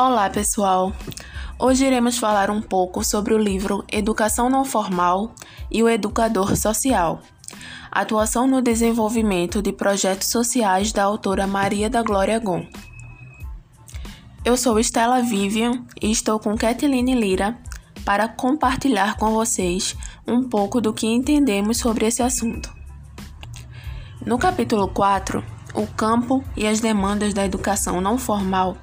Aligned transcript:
Olá, 0.00 0.30
pessoal! 0.30 0.92
Hoje 1.58 1.84
iremos 1.84 2.18
falar 2.18 2.52
um 2.52 2.62
pouco 2.62 3.02
sobre 3.02 3.34
o 3.34 3.36
livro 3.36 3.84
Educação 3.90 4.48
Não 4.48 4.64
Formal 4.64 5.32
e 5.72 5.82
o 5.82 5.88
Educador 5.88 6.56
Social. 6.56 7.20
Atuação 7.90 8.46
no 8.46 8.62
desenvolvimento 8.62 9.60
de 9.60 9.72
projetos 9.72 10.28
sociais 10.28 10.92
da 10.92 11.02
autora 11.02 11.48
Maria 11.48 11.90
da 11.90 12.00
Glória 12.00 12.38
Gon. 12.38 12.64
Eu 14.44 14.56
sou 14.56 14.78
Estela 14.78 15.20
Vivian 15.20 15.84
e 16.00 16.12
estou 16.12 16.38
com 16.38 16.56
Kathleen 16.56 17.18
Lira 17.18 17.58
para 18.04 18.28
compartilhar 18.28 19.16
com 19.16 19.32
vocês 19.32 19.96
um 20.24 20.48
pouco 20.48 20.80
do 20.80 20.94
que 20.94 21.08
entendemos 21.08 21.78
sobre 21.78 22.06
esse 22.06 22.22
assunto. 22.22 22.72
No 24.24 24.38
capítulo 24.38 24.86
4, 24.86 25.44
o 25.74 25.88
campo 25.88 26.44
e 26.56 26.68
as 26.68 26.78
demandas 26.78 27.34
da 27.34 27.44
educação 27.44 28.00
não 28.00 28.16
formal 28.16 28.76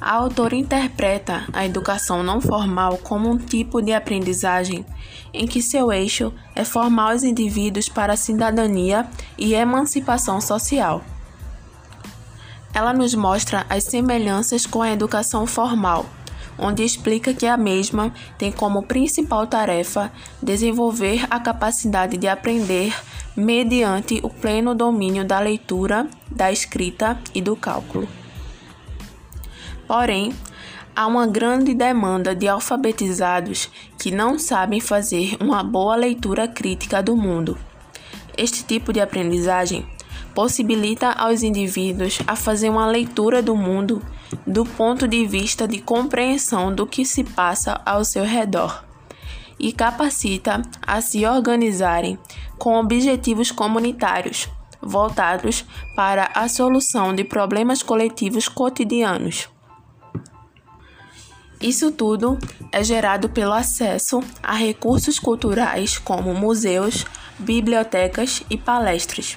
a 0.00 0.12
autora 0.12 0.54
interpreta 0.54 1.44
a 1.52 1.66
educação 1.66 2.22
não 2.22 2.40
formal 2.40 2.98
como 2.98 3.28
um 3.28 3.36
tipo 3.36 3.82
de 3.82 3.92
aprendizagem 3.92 4.84
em 5.32 5.46
que 5.46 5.60
seu 5.60 5.92
eixo 5.92 6.32
é 6.54 6.64
formar 6.64 7.14
os 7.14 7.24
indivíduos 7.24 7.88
para 7.88 8.12
a 8.12 8.16
cidadania 8.16 9.06
e 9.36 9.54
emancipação 9.54 10.40
social. 10.40 11.02
Ela 12.72 12.92
nos 12.92 13.14
mostra 13.14 13.66
as 13.68 13.84
semelhanças 13.84 14.64
com 14.64 14.82
a 14.82 14.92
educação 14.92 15.46
formal, 15.46 16.06
onde 16.56 16.84
explica 16.84 17.34
que 17.34 17.46
a 17.46 17.56
mesma 17.56 18.12
tem 18.36 18.52
como 18.52 18.84
principal 18.84 19.46
tarefa 19.46 20.12
desenvolver 20.40 21.26
a 21.28 21.40
capacidade 21.40 22.16
de 22.16 22.28
aprender 22.28 22.94
mediante 23.36 24.20
o 24.22 24.30
pleno 24.30 24.74
domínio 24.74 25.24
da 25.24 25.40
leitura, 25.40 26.06
da 26.30 26.52
escrita 26.52 27.18
e 27.34 27.40
do 27.40 27.56
cálculo. 27.56 28.08
Porém, 29.88 30.34
há 30.94 31.06
uma 31.06 31.26
grande 31.26 31.72
demanda 31.72 32.34
de 32.34 32.46
alfabetizados 32.46 33.70
que 33.98 34.10
não 34.10 34.38
sabem 34.38 34.80
fazer 34.80 35.38
uma 35.40 35.64
boa 35.64 35.96
leitura 35.96 36.46
crítica 36.46 37.02
do 37.02 37.16
mundo. 37.16 37.56
Este 38.36 38.62
tipo 38.62 38.92
de 38.92 39.00
aprendizagem 39.00 39.86
possibilita 40.34 41.10
aos 41.12 41.42
indivíduos 41.42 42.18
a 42.26 42.36
fazer 42.36 42.68
uma 42.68 42.86
leitura 42.86 43.42
do 43.42 43.56
mundo 43.56 44.02
do 44.46 44.64
ponto 44.64 45.08
de 45.08 45.26
vista 45.26 45.66
de 45.66 45.80
compreensão 45.80 46.72
do 46.72 46.86
que 46.86 47.04
se 47.06 47.24
passa 47.24 47.80
ao 47.86 48.04
seu 48.04 48.24
redor 48.24 48.84
e 49.58 49.72
capacita 49.72 50.60
a 50.86 51.00
se 51.00 51.24
organizarem 51.24 52.18
com 52.58 52.78
objetivos 52.78 53.50
comunitários 53.50 54.48
voltados 54.82 55.64
para 55.96 56.30
a 56.34 56.46
solução 56.46 57.14
de 57.14 57.24
problemas 57.24 57.82
coletivos 57.82 58.48
cotidianos. 58.48 59.48
Isso 61.60 61.90
tudo 61.90 62.38
é 62.70 62.84
gerado 62.84 63.28
pelo 63.28 63.52
acesso 63.52 64.22
a 64.40 64.54
recursos 64.54 65.18
culturais 65.18 65.98
como 65.98 66.32
museus, 66.32 67.04
bibliotecas 67.36 68.44
e 68.48 68.56
palestras. 68.56 69.36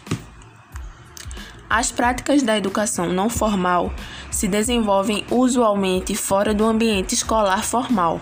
As 1.67 1.91
práticas 1.91 2.43
da 2.43 2.55
educação 2.55 3.11
não 3.11 3.27
formal 3.27 3.91
se 4.29 4.47
desenvolvem 4.47 5.25
usualmente 5.31 6.13
fora 6.13 6.53
do 6.53 6.63
ambiente 6.63 7.15
escolar 7.15 7.63
formal. 7.63 8.21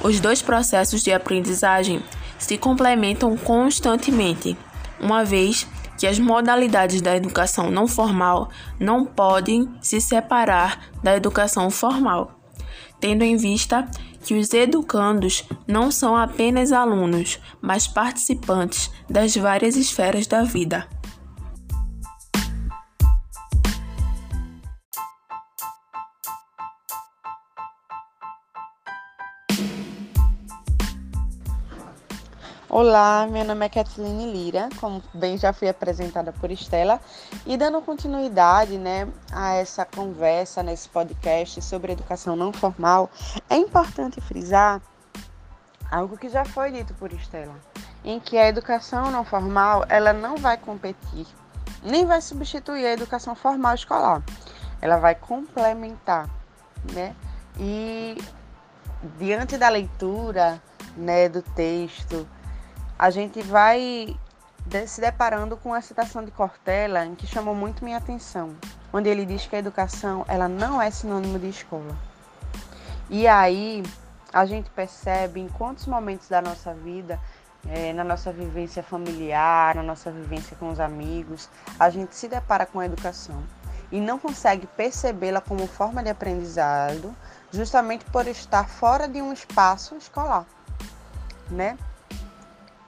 Os 0.00 0.20
dois 0.20 0.40
processos 0.40 1.02
de 1.02 1.12
aprendizagem 1.12 2.00
se 2.38 2.56
complementam 2.56 3.36
constantemente, 3.36 4.56
uma 5.00 5.24
vez 5.24 5.66
que 5.98 6.06
as 6.06 6.20
modalidades 6.20 7.00
da 7.00 7.16
educação 7.16 7.68
não 7.68 7.88
formal 7.88 8.48
não 8.78 9.04
podem 9.04 9.68
se 9.80 10.00
separar 10.00 10.78
da 11.02 11.16
educação 11.16 11.68
formal 11.68 12.37
tendo 13.00 13.22
em 13.22 13.36
vista 13.36 13.88
que 14.24 14.34
os 14.34 14.52
educandos 14.52 15.44
não 15.66 15.90
são 15.90 16.16
apenas 16.16 16.72
alunos, 16.72 17.38
mas 17.60 17.86
participantes 17.86 18.90
das 19.08 19.36
várias 19.36 19.76
esferas 19.76 20.26
da 20.26 20.42
vida. 20.42 20.86
Olá, 32.70 33.26
meu 33.26 33.46
nome 33.46 33.64
é 33.64 33.68
Kathleen 33.70 34.30
Lira, 34.30 34.68
como 34.78 35.02
bem 35.14 35.38
já 35.38 35.54
fui 35.54 35.70
apresentada 35.70 36.34
por 36.34 36.50
Estela, 36.50 37.00
e 37.46 37.56
dando 37.56 37.80
continuidade 37.80 38.76
né, 38.76 39.08
a 39.32 39.54
essa 39.54 39.86
conversa 39.86 40.62
nesse 40.62 40.86
podcast 40.86 41.62
sobre 41.62 41.92
educação 41.92 42.36
não 42.36 42.52
formal, 42.52 43.08
é 43.48 43.56
importante 43.56 44.20
frisar 44.20 44.82
algo 45.90 46.18
que 46.18 46.28
já 46.28 46.44
foi 46.44 46.70
dito 46.70 46.92
por 46.92 47.10
Estela, 47.10 47.54
em 48.04 48.20
que 48.20 48.36
a 48.36 48.46
educação 48.46 49.10
não 49.10 49.24
formal 49.24 49.86
ela 49.88 50.12
não 50.12 50.36
vai 50.36 50.58
competir, 50.58 51.26
nem 51.82 52.04
vai 52.04 52.20
substituir 52.20 52.84
a 52.84 52.92
educação 52.92 53.34
formal 53.34 53.74
escolar, 53.74 54.22
ela 54.82 54.98
vai 54.98 55.14
complementar, 55.14 56.28
né? 56.92 57.16
E 57.58 58.22
diante 59.18 59.56
da 59.56 59.70
leitura, 59.70 60.62
né, 60.94 61.30
do 61.30 61.40
texto, 61.40 62.28
a 62.98 63.10
gente 63.10 63.40
vai 63.42 64.16
se 64.86 65.00
deparando 65.00 65.56
com 65.56 65.72
a 65.72 65.80
citação 65.80 66.24
de 66.24 66.30
Cortella, 66.30 67.06
em 67.06 67.14
que 67.14 67.26
chamou 67.26 67.54
muito 67.54 67.84
minha 67.84 67.96
atenção, 67.96 68.54
onde 68.92 69.08
ele 69.08 69.24
diz 69.24 69.46
que 69.46 69.56
a 69.56 69.58
educação 69.58 70.24
ela 70.28 70.48
não 70.48 70.82
é 70.82 70.90
sinônimo 70.90 71.38
de 71.38 71.48
escola. 71.48 71.96
E 73.08 73.26
aí 73.26 73.82
a 74.32 74.44
gente 74.44 74.68
percebe 74.70 75.40
em 75.40 75.48
quantos 75.48 75.86
momentos 75.86 76.28
da 76.28 76.42
nossa 76.42 76.74
vida, 76.74 77.18
é, 77.66 77.92
na 77.92 78.04
nossa 78.04 78.30
vivência 78.30 78.82
familiar, 78.82 79.74
na 79.74 79.82
nossa 79.82 80.10
vivência 80.10 80.56
com 80.56 80.68
os 80.68 80.80
amigos, 80.80 81.48
a 81.78 81.88
gente 81.88 82.14
se 82.14 82.28
depara 82.28 82.66
com 82.66 82.80
a 82.80 82.86
educação 82.86 83.42
e 83.90 84.00
não 84.00 84.18
consegue 84.18 84.66
percebê-la 84.66 85.40
como 85.40 85.66
forma 85.66 86.02
de 86.02 86.10
aprendizado, 86.10 87.14
justamente 87.50 88.04
por 88.06 88.26
estar 88.26 88.68
fora 88.68 89.08
de 89.08 89.22
um 89.22 89.32
espaço 89.32 89.96
escolar, 89.96 90.44
né? 91.50 91.78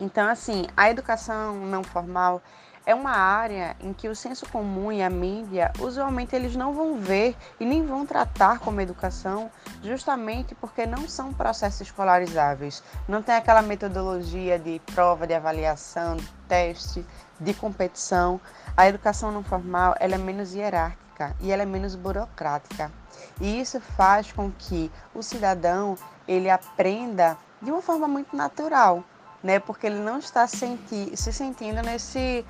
Então, 0.00 0.28
assim, 0.28 0.66
a 0.74 0.90
educação 0.90 1.54
não 1.66 1.84
formal 1.84 2.42
é 2.86 2.94
uma 2.94 3.12
área 3.12 3.76
em 3.80 3.92
que 3.92 4.08
o 4.08 4.16
senso 4.16 4.48
comum 4.48 4.90
e 4.90 5.02
a 5.02 5.10
mídia 5.10 5.70
usualmente 5.78 6.34
eles 6.34 6.56
não 6.56 6.72
vão 6.72 6.98
ver 6.98 7.36
e 7.60 7.66
nem 7.66 7.84
vão 7.84 8.06
tratar 8.06 8.58
como 8.60 8.80
educação, 8.80 9.50
justamente 9.82 10.54
porque 10.54 10.86
não 10.86 11.06
são 11.06 11.32
processos 11.32 11.82
escolarizáveis. 11.82 12.82
Não 13.06 13.22
tem 13.22 13.34
aquela 13.34 13.60
metodologia 13.60 14.58
de 14.58 14.80
prova, 14.94 15.26
de 15.26 15.34
avaliação, 15.34 16.16
de 16.16 16.26
teste, 16.48 17.04
de 17.38 17.52
competição. 17.52 18.40
A 18.74 18.88
educação 18.88 19.30
não 19.30 19.44
formal 19.44 19.94
ela 20.00 20.14
é 20.14 20.18
menos 20.18 20.54
hierárquica 20.54 21.36
e 21.40 21.52
ela 21.52 21.62
é 21.62 21.66
menos 21.66 21.94
burocrática. 21.94 22.90
E 23.38 23.60
isso 23.60 23.78
faz 23.80 24.32
com 24.32 24.50
que 24.50 24.90
o 25.14 25.22
cidadão 25.22 25.96
ele 26.26 26.48
aprenda 26.48 27.36
de 27.60 27.70
uma 27.70 27.82
forma 27.82 28.08
muito 28.08 28.34
natural 28.34 29.04
né? 29.42 29.58
Porque 29.58 29.86
ele 29.86 30.00
não 30.00 30.18
está 30.18 30.46
senti 30.46 31.16
se 31.16 31.32
sentindo 31.32 31.82
nesse, 31.82 32.44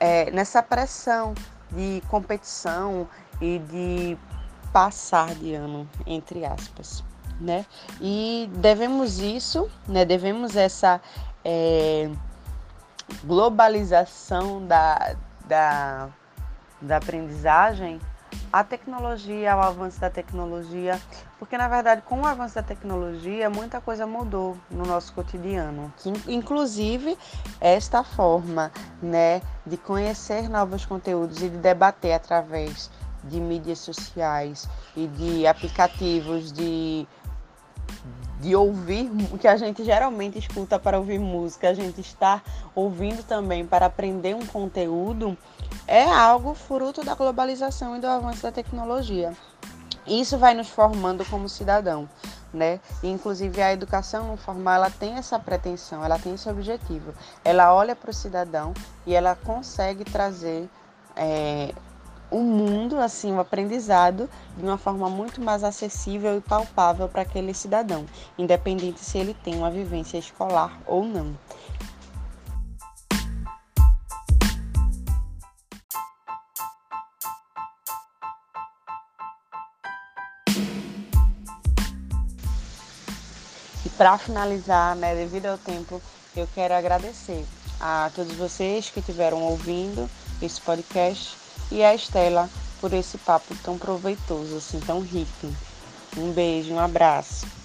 é, 0.00 0.30
nessa 0.30 0.62
pressão 0.62 1.34
de 1.70 2.02
competição 2.08 3.08
e 3.40 3.58
de 3.58 4.18
passar 4.72 5.34
de 5.34 5.54
ano, 5.54 5.88
entre 6.06 6.44
aspas, 6.44 7.04
né? 7.40 7.66
E 8.00 8.50
devemos 8.54 9.18
isso, 9.18 9.70
né? 9.86 10.04
Devemos 10.04 10.56
essa 10.56 11.00
é, 11.44 12.10
globalização 13.24 14.66
da, 14.66 15.16
da, 15.46 16.08
da 16.80 16.96
aprendizagem 16.96 18.00
a 18.52 18.62
tecnologia, 18.62 19.52
ao 19.52 19.62
avanço 19.62 20.00
da 20.00 20.10
tecnologia, 20.10 21.00
porque 21.38 21.56
na 21.56 21.68
verdade 21.68 22.02
com 22.02 22.20
o 22.20 22.26
avanço 22.26 22.54
da 22.54 22.62
tecnologia 22.62 23.48
muita 23.48 23.80
coisa 23.80 24.06
mudou 24.06 24.56
no 24.70 24.84
nosso 24.84 25.12
cotidiano, 25.12 25.92
inclusive 26.28 27.16
esta 27.60 28.02
forma, 28.04 28.70
né, 29.02 29.40
de 29.66 29.76
conhecer 29.76 30.48
novos 30.48 30.84
conteúdos 30.84 31.42
e 31.42 31.48
de 31.48 31.56
debater 31.56 32.12
através 32.12 32.90
de 33.24 33.40
mídias 33.40 33.78
sociais 33.78 34.68
e 34.96 35.06
de 35.06 35.46
aplicativos 35.46 36.52
de 36.52 37.06
de 38.42 38.56
ouvir, 38.56 39.08
que 39.40 39.46
a 39.46 39.56
gente 39.56 39.84
geralmente 39.84 40.36
escuta 40.36 40.76
para 40.76 40.98
ouvir 40.98 41.20
música, 41.20 41.68
a 41.68 41.74
gente 41.74 42.00
está 42.00 42.42
ouvindo 42.74 43.22
também 43.22 43.64
para 43.64 43.86
aprender 43.86 44.34
um 44.34 44.44
conteúdo, 44.44 45.38
é 45.86 46.04
algo 46.04 46.54
fruto 46.54 47.04
da 47.04 47.14
globalização 47.14 47.96
e 47.96 48.00
do 48.00 48.06
avanço 48.06 48.42
da 48.42 48.52
tecnologia. 48.52 49.32
Isso 50.06 50.36
vai 50.36 50.54
nos 50.54 50.68
formando 50.68 51.24
como 51.24 51.48
cidadão, 51.48 52.08
né? 52.52 52.80
Inclusive 53.02 53.62
a 53.62 53.72
educação 53.72 54.26
não 54.26 54.36
formal 54.36 54.74
ela 54.74 54.90
tem 54.90 55.14
essa 55.14 55.38
pretensão, 55.38 56.04
ela 56.04 56.18
tem 56.18 56.34
esse 56.34 56.48
objetivo. 56.48 57.14
Ela 57.44 57.74
olha 57.74 57.94
para 57.94 58.10
o 58.10 58.14
cidadão 58.14 58.74
e 59.06 59.14
ela 59.14 59.36
consegue 59.36 60.04
trazer 60.04 60.68
é, 61.14 61.72
o 62.32 62.40
mundo, 62.40 62.98
assim, 62.98 63.32
o 63.32 63.40
aprendizado 63.40 64.28
de 64.56 64.64
uma 64.64 64.78
forma 64.78 65.08
muito 65.08 65.40
mais 65.40 65.62
acessível 65.62 66.36
e 66.36 66.40
palpável 66.40 67.08
para 67.08 67.22
aquele 67.22 67.52
cidadão, 67.52 68.06
independente 68.38 69.00
se 69.00 69.18
ele 69.18 69.34
tem 69.34 69.54
uma 69.54 69.70
vivência 69.70 70.16
escolar 70.16 70.80
ou 70.86 71.04
não. 71.04 71.36
Para 83.96 84.18
finalizar, 84.18 84.96
né, 84.96 85.14
devido 85.14 85.46
ao 85.46 85.58
tempo, 85.58 86.00
eu 86.36 86.48
quero 86.54 86.74
agradecer 86.74 87.44
a 87.80 88.10
todos 88.14 88.34
vocês 88.36 88.90
que 88.90 89.00
estiveram 89.00 89.42
ouvindo 89.42 90.08
esse 90.40 90.60
podcast 90.60 91.36
e 91.70 91.82
a 91.82 91.94
Estela 91.94 92.48
por 92.80 92.92
esse 92.92 93.18
papo 93.18 93.54
tão 93.62 93.78
proveitoso, 93.78 94.56
assim, 94.56 94.80
tão 94.80 95.00
rico. 95.00 95.52
Um 96.16 96.32
beijo, 96.32 96.72
um 96.74 96.80
abraço. 96.80 97.61